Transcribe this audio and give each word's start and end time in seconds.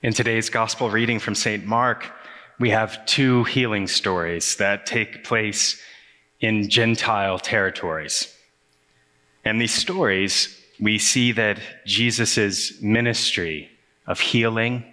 In 0.00 0.12
today's 0.12 0.48
gospel 0.48 0.90
reading 0.90 1.18
from 1.18 1.34
St. 1.34 1.66
Mark, 1.66 2.12
we 2.60 2.70
have 2.70 3.04
two 3.04 3.42
healing 3.42 3.88
stories 3.88 4.54
that 4.54 4.86
take 4.86 5.24
place 5.24 5.82
in 6.38 6.70
Gentile 6.70 7.40
territories. 7.40 8.32
And 9.44 9.60
these 9.60 9.74
stories, 9.74 10.56
we 10.78 10.98
see 10.98 11.32
that 11.32 11.58
Jesus' 11.84 12.80
ministry 12.80 13.72
of 14.06 14.20
healing, 14.20 14.84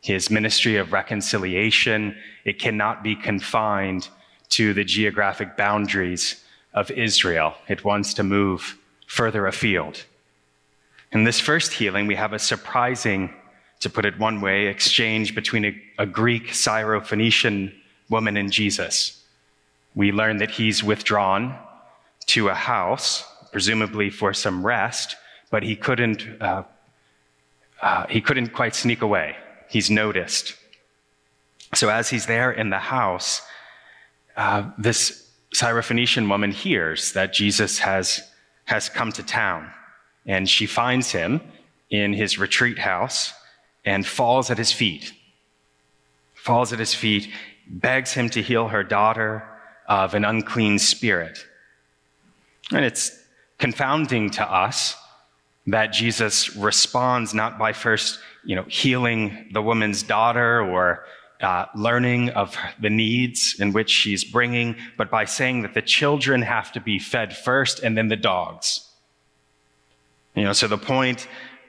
his 0.00 0.30
ministry 0.30 0.76
of 0.76 0.92
reconciliation, 0.92 2.16
it 2.44 2.60
cannot 2.60 3.02
be 3.02 3.16
confined 3.16 4.10
to 4.50 4.72
the 4.74 4.84
geographic 4.84 5.56
boundaries 5.56 6.40
of 6.72 6.88
Israel. 6.92 7.54
It 7.66 7.82
wants 7.82 8.14
to 8.14 8.22
move 8.22 8.78
further 9.08 9.48
afield. 9.48 10.04
In 11.10 11.24
this 11.24 11.40
first 11.40 11.72
healing, 11.72 12.06
we 12.06 12.14
have 12.14 12.32
a 12.32 12.38
surprising, 12.38 13.34
to 13.82 13.90
put 13.90 14.04
it 14.04 14.16
one 14.16 14.40
way, 14.40 14.68
exchange 14.68 15.34
between 15.34 15.64
a, 15.64 15.82
a 15.98 16.06
Greek 16.06 16.52
Syrophoenician 16.52 17.74
woman 18.08 18.36
and 18.36 18.52
Jesus. 18.52 19.20
We 19.96 20.12
learn 20.12 20.36
that 20.36 20.52
he's 20.52 20.84
withdrawn 20.84 21.58
to 22.26 22.48
a 22.48 22.54
house, 22.54 23.24
presumably 23.50 24.08
for 24.08 24.32
some 24.32 24.64
rest, 24.64 25.16
but 25.50 25.64
he 25.64 25.74
couldn't, 25.74 26.28
uh, 26.40 26.62
uh, 27.82 28.06
he 28.06 28.20
couldn't 28.20 28.50
quite 28.50 28.76
sneak 28.76 29.02
away. 29.02 29.36
He's 29.68 29.90
noticed. 29.90 30.54
So 31.74 31.88
as 31.88 32.08
he's 32.08 32.26
there 32.26 32.52
in 32.52 32.70
the 32.70 32.78
house, 32.78 33.42
uh, 34.36 34.70
this 34.78 35.28
Syrophoenician 35.56 36.28
woman 36.28 36.52
hears 36.52 37.12
that 37.14 37.32
Jesus 37.32 37.80
has, 37.80 38.22
has 38.66 38.88
come 38.88 39.10
to 39.10 39.24
town, 39.24 39.72
and 40.24 40.48
she 40.48 40.66
finds 40.66 41.10
him 41.10 41.40
in 41.90 42.12
his 42.12 42.38
retreat 42.38 42.78
house 42.78 43.34
and 43.84 44.06
falls 44.06 44.50
at 44.50 44.58
his 44.58 44.72
feet. 44.72 45.12
Falls 46.34 46.72
at 46.72 46.78
his 46.78 46.94
feet, 46.94 47.28
begs 47.66 48.12
him 48.12 48.28
to 48.30 48.42
heal 48.42 48.68
her 48.68 48.82
daughter 48.82 49.48
of 49.86 50.14
an 50.14 50.24
unclean 50.24 50.78
spirit. 50.78 51.46
And 52.70 52.84
it's 52.84 53.16
confounding 53.58 54.30
to 54.30 54.42
us 54.42 54.96
that 55.66 55.92
Jesus 55.92 56.56
responds 56.56 57.34
not 57.34 57.58
by 57.58 57.72
first, 57.72 58.18
you 58.44 58.56
know, 58.56 58.64
healing 58.64 59.50
the 59.52 59.62
woman's 59.62 60.02
daughter 60.02 60.60
or 60.60 61.04
uh, 61.40 61.66
learning 61.74 62.30
of 62.30 62.56
the 62.80 62.90
needs 62.90 63.56
in 63.58 63.72
which 63.72 63.90
she's 63.90 64.24
bringing, 64.24 64.76
but 64.96 65.10
by 65.10 65.24
saying 65.24 65.62
that 65.62 65.74
the 65.74 65.82
children 65.82 66.42
have 66.42 66.72
to 66.72 66.80
be 66.80 66.98
fed 66.98 67.36
first 67.36 67.80
and 67.80 67.96
then 67.96 68.08
the 68.08 68.16
dogs. 68.16 68.88
You 70.34 70.44
know, 70.44 70.52
so 70.52 70.66
the 70.66 70.78
point, 70.78 71.26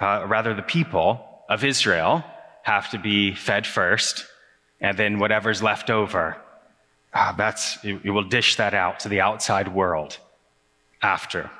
uh, 0.00 0.24
rather, 0.26 0.54
the 0.54 0.62
people 0.62 1.35
of 1.48 1.64
Israel 1.64 2.24
have 2.62 2.90
to 2.90 2.98
be 2.98 3.34
fed 3.34 3.66
first, 3.66 4.26
and 4.80 4.98
then 4.98 5.18
whatever's 5.18 5.62
left 5.62 5.90
over, 5.90 6.36
uh, 7.14 7.32
that's 7.32 7.82
you, 7.84 8.00
you 8.04 8.12
will 8.12 8.28
dish 8.28 8.56
that 8.56 8.74
out 8.74 9.00
to 9.00 9.08
the 9.08 9.20
outside 9.20 9.68
world 9.74 10.18
after. 11.02 11.50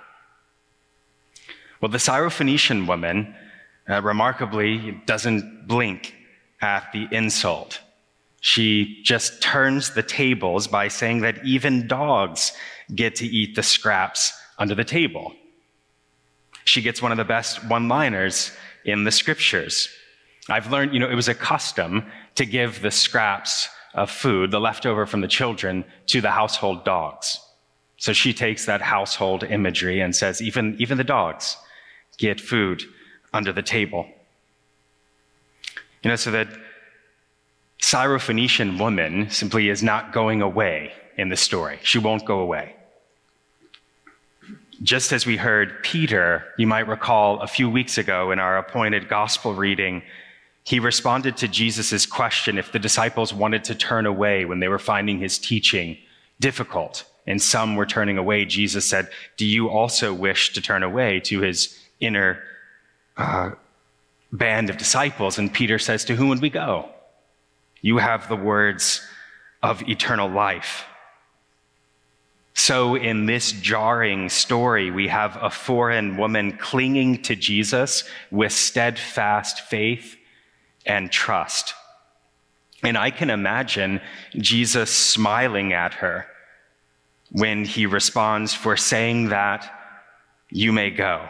Well, 1.80 1.90
the 1.90 1.98
Syrophoenician 1.98 2.86
woman 2.86 3.34
uh, 3.88 4.02
remarkably 4.02 5.00
doesn't 5.06 5.66
blink 5.68 6.14
at 6.60 6.90
the 6.92 7.06
insult. 7.10 7.80
She 8.40 9.02
just 9.02 9.42
turns 9.42 9.90
the 9.90 10.02
tables 10.02 10.66
by 10.66 10.88
saying 10.88 11.20
that 11.20 11.44
even 11.44 11.86
dogs 11.86 12.52
get 12.94 13.16
to 13.16 13.26
eat 13.26 13.54
the 13.56 13.62
scraps 13.62 14.32
under 14.58 14.74
the 14.74 14.84
table. 14.84 15.34
She 16.64 16.82
gets 16.82 17.00
one 17.00 17.12
of 17.12 17.18
the 17.18 17.24
best 17.24 17.64
one 17.68 17.88
liners 17.88 18.52
in 18.86 19.04
the 19.04 19.10
scriptures. 19.10 19.88
I've 20.48 20.70
learned, 20.70 20.94
you 20.94 21.00
know, 21.00 21.10
it 21.10 21.14
was 21.14 21.28
a 21.28 21.34
custom 21.34 22.06
to 22.36 22.46
give 22.46 22.80
the 22.80 22.90
scraps 22.90 23.68
of 23.94 24.10
food, 24.10 24.50
the 24.50 24.60
leftover 24.60 25.04
from 25.04 25.20
the 25.20 25.28
children, 25.28 25.84
to 26.06 26.20
the 26.20 26.30
household 26.30 26.84
dogs. 26.84 27.40
So 27.98 28.12
she 28.12 28.32
takes 28.32 28.66
that 28.66 28.80
household 28.80 29.42
imagery 29.42 30.00
and 30.00 30.14
says, 30.14 30.40
even, 30.40 30.76
even 30.78 30.98
the 30.98 31.04
dogs 31.04 31.56
get 32.18 32.40
food 32.40 32.82
under 33.32 33.52
the 33.52 33.62
table. 33.62 34.06
You 36.02 36.10
know, 36.10 36.16
so 36.16 36.30
that 36.30 36.48
Syrophoenician 37.82 38.78
woman 38.78 39.28
simply 39.30 39.68
is 39.68 39.82
not 39.82 40.12
going 40.12 40.42
away 40.42 40.92
in 41.16 41.28
the 41.28 41.36
story. 41.36 41.78
She 41.82 41.98
won't 41.98 42.24
go 42.24 42.38
away. 42.38 42.75
Just 44.82 45.12
as 45.12 45.24
we 45.24 45.36
heard 45.36 45.82
Peter, 45.82 46.44
you 46.58 46.66
might 46.66 46.86
recall 46.86 47.40
a 47.40 47.46
few 47.46 47.70
weeks 47.70 47.96
ago 47.96 48.30
in 48.30 48.38
our 48.38 48.58
appointed 48.58 49.08
gospel 49.08 49.54
reading, 49.54 50.02
he 50.64 50.80
responded 50.80 51.36
to 51.38 51.48
Jesus' 51.48 52.04
question 52.04 52.58
if 52.58 52.72
the 52.72 52.78
disciples 52.78 53.32
wanted 53.32 53.64
to 53.64 53.74
turn 53.74 54.04
away 54.04 54.44
when 54.44 54.60
they 54.60 54.68
were 54.68 54.78
finding 54.78 55.18
his 55.18 55.38
teaching 55.38 55.96
difficult, 56.40 57.04
and 57.26 57.40
some 57.40 57.76
were 57.76 57.86
turning 57.86 58.18
away. 58.18 58.44
Jesus 58.44 58.84
said, 58.84 59.08
Do 59.36 59.46
you 59.46 59.68
also 59.68 60.12
wish 60.12 60.52
to 60.52 60.60
turn 60.60 60.82
away 60.82 61.20
to 61.20 61.40
his 61.40 61.78
inner 62.00 62.42
uh, 63.16 63.52
band 64.32 64.68
of 64.68 64.76
disciples? 64.76 65.38
And 65.38 65.52
Peter 65.52 65.78
says, 65.78 66.04
To 66.04 66.16
whom 66.16 66.28
would 66.28 66.42
we 66.42 66.50
go? 66.50 66.90
You 67.80 67.98
have 67.98 68.28
the 68.28 68.36
words 68.36 69.06
of 69.62 69.88
eternal 69.88 70.28
life. 70.28 70.84
So, 72.58 72.94
in 72.94 73.26
this 73.26 73.52
jarring 73.52 74.30
story, 74.30 74.90
we 74.90 75.08
have 75.08 75.36
a 75.40 75.50
foreign 75.50 76.16
woman 76.16 76.56
clinging 76.56 77.20
to 77.24 77.36
Jesus 77.36 78.04
with 78.30 78.50
steadfast 78.50 79.60
faith 79.60 80.16
and 80.86 81.12
trust. 81.12 81.74
And 82.82 82.96
I 82.96 83.10
can 83.10 83.28
imagine 83.28 84.00
Jesus 84.36 84.90
smiling 84.90 85.74
at 85.74 85.94
her 85.94 86.26
when 87.30 87.66
he 87.66 87.84
responds, 87.84 88.54
For 88.54 88.74
saying 88.74 89.28
that, 89.28 89.70
you 90.50 90.72
may 90.72 90.88
go. 90.88 91.28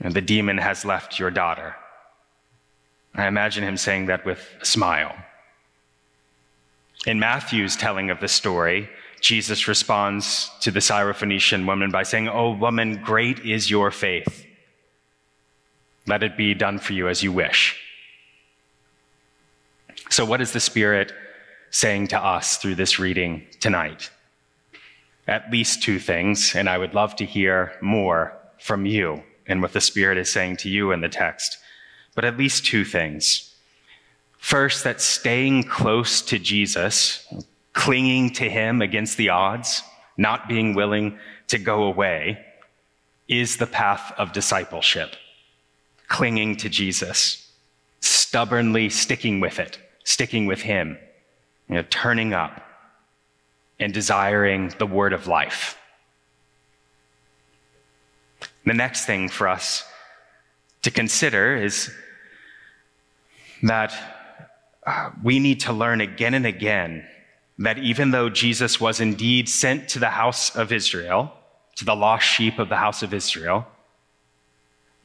And 0.00 0.14
the 0.14 0.22
demon 0.22 0.56
has 0.56 0.86
left 0.86 1.18
your 1.18 1.30
daughter. 1.30 1.76
I 3.14 3.26
imagine 3.26 3.62
him 3.62 3.76
saying 3.76 4.06
that 4.06 4.24
with 4.24 4.40
a 4.58 4.64
smile. 4.64 5.14
In 7.06 7.20
Matthew's 7.20 7.76
telling 7.76 8.08
of 8.08 8.20
the 8.20 8.28
story, 8.28 8.88
Jesus 9.22 9.68
responds 9.68 10.50
to 10.60 10.70
the 10.70 10.80
Syrophoenician 10.80 11.66
woman 11.66 11.90
by 11.90 12.02
saying, 12.02 12.28
Oh, 12.28 12.52
woman, 12.52 13.00
great 13.02 13.40
is 13.40 13.70
your 13.70 13.90
faith. 13.90 14.44
Let 16.06 16.22
it 16.22 16.36
be 16.36 16.54
done 16.54 16.78
for 16.78 16.92
you 16.92 17.08
as 17.08 17.22
you 17.22 17.32
wish. 17.32 17.80
So, 20.10 20.24
what 20.24 20.40
is 20.40 20.52
the 20.52 20.60
Spirit 20.60 21.12
saying 21.70 22.08
to 22.08 22.18
us 22.18 22.58
through 22.58 22.74
this 22.74 22.98
reading 22.98 23.46
tonight? 23.60 24.10
At 25.26 25.50
least 25.50 25.82
two 25.82 26.00
things, 26.00 26.54
and 26.54 26.68
I 26.68 26.76
would 26.76 26.92
love 26.92 27.16
to 27.16 27.24
hear 27.24 27.72
more 27.80 28.36
from 28.58 28.84
you 28.84 29.22
and 29.46 29.62
what 29.62 29.72
the 29.72 29.80
Spirit 29.80 30.18
is 30.18 30.30
saying 30.30 30.56
to 30.58 30.68
you 30.68 30.90
in 30.90 31.00
the 31.00 31.08
text 31.08 31.58
but 32.14 32.24
at 32.24 32.36
least 32.36 32.66
two 32.66 32.84
things. 32.84 33.54
First, 34.38 34.84
that 34.84 35.00
staying 35.00 35.64
close 35.64 36.20
to 36.22 36.38
Jesus, 36.38 37.26
clinging 37.72 38.30
to 38.34 38.48
him 38.48 38.82
against 38.82 39.16
the 39.16 39.30
odds, 39.30 39.82
not 40.16 40.48
being 40.48 40.74
willing 40.74 41.18
to 41.48 41.58
go 41.58 41.84
away, 41.84 42.44
is 43.28 43.56
the 43.56 43.66
path 43.66 44.12
of 44.18 44.32
discipleship. 44.32 45.16
Clinging 46.08 46.56
to 46.56 46.68
Jesus, 46.68 47.50
stubbornly 48.00 48.90
sticking 48.90 49.40
with 49.40 49.58
it, 49.58 49.78
sticking 50.04 50.46
with 50.46 50.60
him, 50.60 50.98
you 51.68 51.76
know, 51.76 51.84
turning 51.88 52.34
up 52.34 52.60
and 53.80 53.94
desiring 53.94 54.72
the 54.78 54.86
word 54.86 55.12
of 55.12 55.26
life. 55.26 55.78
The 58.66 58.74
next 58.74 59.06
thing 59.06 59.28
for 59.28 59.48
us 59.48 59.84
to 60.82 60.90
consider 60.90 61.56
is 61.56 61.90
that 63.62 63.92
uh, 64.86 65.10
we 65.22 65.38
need 65.38 65.60
to 65.60 65.72
learn 65.72 66.00
again 66.00 66.34
and 66.34 66.46
again 66.46 67.06
that 67.64 67.78
even 67.78 68.10
though 68.10 68.28
Jesus 68.28 68.80
was 68.80 69.00
indeed 69.00 69.48
sent 69.48 69.88
to 69.90 69.98
the 69.98 70.10
house 70.10 70.54
of 70.56 70.72
Israel, 70.72 71.32
to 71.76 71.84
the 71.84 71.94
lost 71.94 72.26
sheep 72.26 72.58
of 72.58 72.68
the 72.68 72.76
house 72.76 73.02
of 73.02 73.14
Israel, 73.14 73.66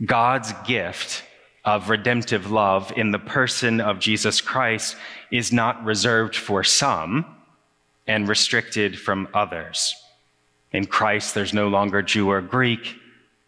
God's 0.04 0.54
gift 0.66 1.24
of 1.66 1.90
redemptive 1.90 2.50
love 2.50 2.94
in 2.96 3.12
the 3.12 3.20
person 3.20 3.82
of 3.82 4.00
Jesus 4.00 4.42
Christ 4.42 4.96
is 5.32 5.52
not 5.52 5.84
reserved 5.84 6.36
for 6.36 6.64
some 6.64 7.26
and 8.08 8.28
restricted 8.28 8.98
from 8.98 9.28
others. 9.34 9.94
In 10.72 10.86
Christ, 10.86 11.36
there's 11.36 11.54
no 11.54 11.68
longer 11.68 12.02
Jew 12.02 12.30
or 12.30 12.42
Greek, 12.42 12.96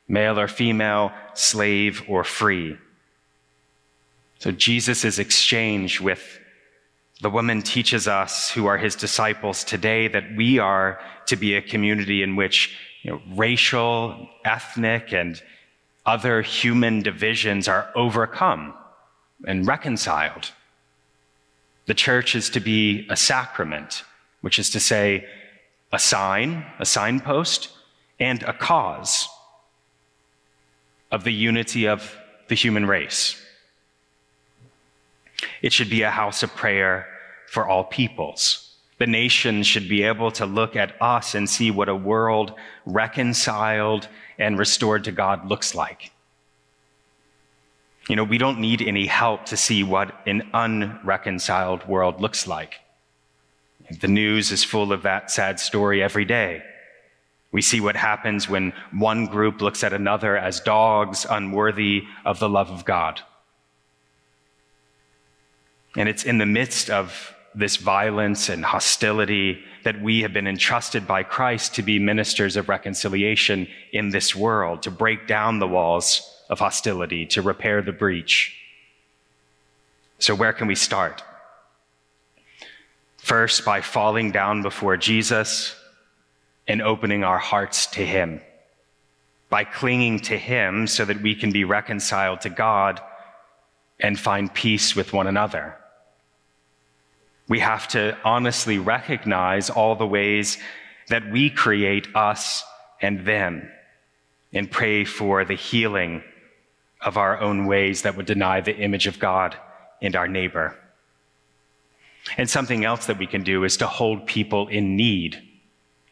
male 0.07 0.39
or 0.39 0.47
female, 0.47 1.11
slave 1.33 2.03
or 2.09 2.23
free. 2.23 2.77
So 4.39 4.51
Jesus' 4.51 5.19
exchange 5.19 6.01
with 6.01 6.39
the 7.21 7.29
woman 7.29 7.61
teaches 7.61 8.07
us 8.07 8.49
who 8.49 8.65
are 8.65 8.77
his 8.77 8.95
disciples 8.95 9.63
today 9.63 10.07
that 10.07 10.35
we 10.35 10.57
are 10.57 10.99
to 11.25 11.35
be 11.35 11.55
a 11.55 11.61
community 11.61 12.23
in 12.23 12.35
which 12.35 12.77
you 13.03 13.11
know, 13.11 13.21
racial, 13.35 14.29
ethnic, 14.45 15.13
and 15.13 15.41
other 16.05 16.41
human 16.41 17.01
divisions 17.01 17.67
are 17.67 17.91
overcome 17.95 18.73
and 19.45 19.67
reconciled. 19.67 20.51
The 21.87 21.93
church 21.93 22.35
is 22.35 22.49
to 22.51 22.59
be 22.59 23.05
a 23.09 23.17
sacrament, 23.17 24.03
which 24.41 24.59
is 24.59 24.69
to 24.71 24.79
say, 24.79 25.25
a 25.91 25.99
sign, 25.99 26.65
a 26.79 26.85
signpost, 26.85 27.69
and 28.19 28.43
a 28.43 28.53
cause 28.53 29.27
of 31.11 31.23
the 31.23 31.33
unity 31.33 31.87
of 31.87 32.15
the 32.47 32.55
human 32.55 32.85
race. 32.85 33.43
It 35.61 35.73
should 35.73 35.89
be 35.89 36.01
a 36.01 36.11
house 36.11 36.43
of 36.43 36.55
prayer 36.55 37.07
for 37.47 37.67
all 37.67 37.83
peoples. 37.83 38.75
The 38.99 39.07
nations 39.07 39.65
should 39.65 39.87
be 39.87 40.03
able 40.03 40.31
to 40.31 40.45
look 40.45 40.75
at 40.75 41.01
us 41.01 41.33
and 41.33 41.49
see 41.49 41.71
what 41.71 41.89
a 41.89 41.95
world 41.95 42.53
reconciled 42.85 44.07
and 44.37 44.59
restored 44.59 45.05
to 45.05 45.11
God 45.11 45.47
looks 45.47 45.73
like. 45.73 46.11
You 48.09 48.15
know, 48.15 48.23
we 48.23 48.37
don't 48.37 48.59
need 48.59 48.81
any 48.81 49.05
help 49.05 49.45
to 49.45 49.57
see 49.57 49.83
what 49.83 50.13
an 50.25 50.49
unreconciled 50.53 51.87
world 51.87 52.19
looks 52.19 52.47
like. 52.47 52.79
The 54.01 54.07
news 54.07 54.51
is 54.51 54.63
full 54.63 54.91
of 54.91 55.03
that 55.03 55.31
sad 55.31 55.59
story 55.59 56.03
every 56.03 56.25
day. 56.25 56.63
We 57.51 57.61
see 57.61 57.81
what 57.81 57.95
happens 57.95 58.49
when 58.49 58.73
one 58.91 59.25
group 59.25 59.61
looks 59.61 59.83
at 59.83 59.93
another 59.93 60.37
as 60.37 60.59
dogs 60.59 61.25
unworthy 61.29 62.03
of 62.25 62.39
the 62.39 62.49
love 62.49 62.69
of 62.69 62.85
God. 62.85 63.21
And 65.95 66.07
it's 66.07 66.23
in 66.23 66.37
the 66.37 66.45
midst 66.45 66.89
of 66.89 67.35
this 67.55 67.77
violence 67.77 68.49
and 68.49 68.63
hostility 68.63 69.63
that 69.83 70.01
we 70.01 70.21
have 70.21 70.33
been 70.33 70.47
entrusted 70.47 71.07
by 71.07 71.23
Christ 71.23 71.75
to 71.75 71.81
be 71.81 71.99
ministers 71.99 72.55
of 72.55 72.69
reconciliation 72.69 73.67
in 73.91 74.09
this 74.09 74.35
world, 74.35 74.83
to 74.83 74.91
break 74.91 75.27
down 75.27 75.59
the 75.59 75.67
walls 75.67 76.21
of 76.49 76.59
hostility 76.59 77.25
to 77.27 77.41
repair 77.41 77.81
the 77.81 77.91
breach. 77.91 78.55
So, 80.19 80.35
where 80.35 80.53
can 80.53 80.67
we 80.67 80.75
start? 80.75 81.23
First, 83.17 83.63
by 83.65 83.81
falling 83.81 84.31
down 84.31 84.61
before 84.61 84.97
Jesus 84.97 85.75
and 86.67 86.81
opening 86.81 87.23
our 87.23 87.37
hearts 87.37 87.87
to 87.87 88.05
Him, 88.05 88.41
by 89.49 89.63
clinging 89.63 90.19
to 90.21 90.37
Him 90.37 90.87
so 90.87 91.05
that 91.05 91.21
we 91.21 91.35
can 91.35 91.51
be 91.51 91.63
reconciled 91.63 92.41
to 92.41 92.49
God 92.49 93.01
and 93.99 94.19
find 94.19 94.53
peace 94.53 94.95
with 94.95 95.13
one 95.13 95.27
another. 95.27 95.75
We 97.47 97.59
have 97.59 97.87
to 97.89 98.17
honestly 98.23 98.77
recognize 98.77 99.69
all 99.69 99.95
the 99.95 100.07
ways 100.07 100.57
that 101.07 101.31
we 101.31 101.49
create 101.49 102.07
us 102.15 102.63
and 103.01 103.25
them 103.25 103.69
and 104.53 104.69
pray 104.69 105.03
for 105.03 105.43
the 105.43 105.55
healing 105.55 106.23
of 107.01 107.17
our 107.17 107.39
own 107.39 107.65
ways 107.65 108.03
that 108.03 108.15
would 108.15 108.25
deny 108.25 108.61
the 108.61 108.75
image 108.75 109.07
of 109.07 109.19
God 109.19 109.55
and 110.01 110.15
our 110.15 110.27
neighbor. 110.27 110.77
And 112.37 112.49
something 112.49 112.85
else 112.85 113.07
that 113.07 113.17
we 113.17 113.27
can 113.27 113.43
do 113.43 113.63
is 113.63 113.77
to 113.77 113.87
hold 113.87 114.27
people 114.27 114.67
in 114.67 114.95
need 114.95 115.41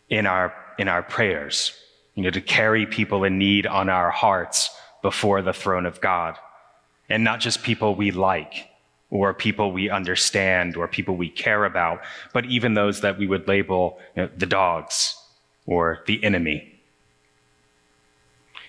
in 0.09 0.25
our, 0.25 0.53
in 0.77 0.87
our 0.87 1.03
prayers, 1.03 1.73
you 2.15 2.23
know, 2.23 2.29
to 2.29 2.41
carry 2.41 2.85
people 2.85 3.23
in 3.23 3.37
need 3.37 3.67
on 3.67 3.89
our 3.89 4.09
hearts 4.09 4.69
before 5.01 5.41
the 5.41 5.53
throne 5.53 5.85
of 5.85 6.01
God. 6.01 6.37
And 7.09 7.23
not 7.23 7.39
just 7.39 7.63
people 7.63 7.95
we 7.95 8.11
like 8.11 8.69
or 9.09 9.33
people 9.33 9.71
we 9.71 9.89
understand 9.89 10.75
or 10.75 10.87
people 10.87 11.15
we 11.15 11.29
care 11.29 11.63
about, 11.65 12.01
but 12.33 12.45
even 12.45 12.73
those 12.73 13.01
that 13.01 13.17
we 13.17 13.27
would 13.27 13.47
label 13.47 13.99
you 14.15 14.23
know, 14.23 14.29
the 14.37 14.45
dogs 14.45 15.15
or 15.65 16.03
the 16.05 16.21
enemy 16.23 16.77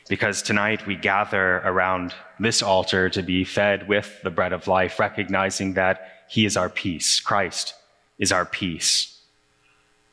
because 0.09 0.41
tonight 0.41 0.87
we 0.87 0.97
gather 0.97 1.57
around 1.59 2.15
this 2.41 2.63
altar 2.63 3.11
to 3.11 3.23
be 3.23 3.45
fed 3.45 3.87
with 3.87 4.21
the 4.23 4.31
bread 4.31 4.53
of 4.53 4.67
life, 4.67 4.99
recognizing 4.99 5.75
that 5.75 6.25
He 6.29 6.47
is 6.47 6.57
our 6.57 6.71
peace. 6.71 7.21
Christ 7.21 7.75
is 8.19 8.33
our 8.33 8.47
peace. 8.47 9.21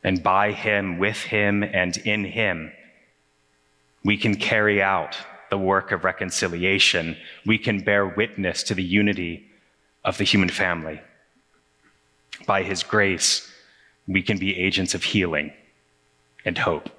And 0.04 0.22
by 0.22 0.52
Him, 0.52 0.98
with 0.98 1.22
Him, 1.22 1.62
and 1.62 1.96
in 1.96 2.24
Him, 2.24 2.72
we 4.04 4.16
can 4.16 4.36
carry 4.36 4.82
out 4.82 5.16
the 5.50 5.58
work 5.58 5.92
of 5.92 6.04
reconciliation. 6.04 7.16
We 7.44 7.58
can 7.58 7.80
bear 7.80 8.06
witness 8.06 8.62
to 8.64 8.74
the 8.74 8.82
unity 8.82 9.50
of 10.04 10.18
the 10.18 10.24
human 10.24 10.48
family. 10.48 11.00
By 12.46 12.62
His 12.62 12.82
grace, 12.82 13.50
we 14.06 14.22
can 14.22 14.38
be 14.38 14.56
agents 14.56 14.94
of 14.94 15.02
healing 15.02 15.52
and 16.44 16.56
hope. 16.56 16.95